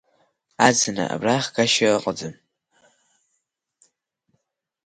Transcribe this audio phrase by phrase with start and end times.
[0.67, 2.35] Аӡынра абра хгашьа ыҟаӡам.